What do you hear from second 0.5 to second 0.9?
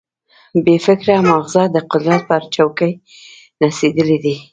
بې